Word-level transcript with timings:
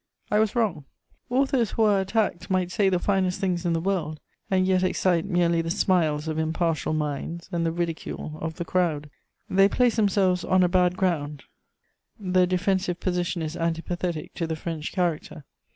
I 0.31 0.39
was 0.39 0.55
wrong. 0.55 0.85
Authors 1.29 1.69
who 1.73 1.83
are 1.83 1.99
attacked 2.01 2.49
might 2.49 2.71
say 2.71 2.89
the 2.89 2.97
finest 2.97 3.39
things 3.39 3.67
in 3.67 3.73
the 3.73 3.79
world, 3.79 4.19
and 4.49 4.65
yet 4.65 4.81
excite 4.81 5.25
merely 5.25 5.61
the 5.61 5.69
smiles 5.69 6.27
of 6.27 6.39
impartial 6.39 6.93
minds 6.93 7.47
and 7.51 7.63
the 7.67 7.71
ridicule 7.71 8.39
of 8.41 8.55
the 8.55 8.65
crowd. 8.65 9.11
They 9.47 9.69
place 9.69 9.97
themselves 9.97 10.43
on 10.43 10.63
a 10.63 10.67
bad 10.69 10.97
ground: 10.97 11.43
the 12.19 12.47
defensive 12.47 12.99
position 12.99 13.43
is 13.43 13.55
antipathetic 13.55 14.33
to 14.33 14.47
the 14.47 14.55
French 14.55 14.91
character. 14.91 15.45